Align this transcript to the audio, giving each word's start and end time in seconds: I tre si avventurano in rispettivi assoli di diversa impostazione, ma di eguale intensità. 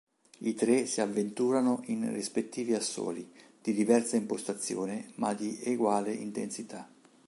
I 0.39 0.55
tre 0.55 0.87
si 0.87 0.99
avventurano 0.99 1.83
in 1.85 2.11
rispettivi 2.11 2.73
assoli 2.73 3.31
di 3.61 3.71
diversa 3.71 4.15
impostazione, 4.15 5.11
ma 5.17 5.35
di 5.35 5.59
eguale 5.61 6.11
intensità. 6.11 6.89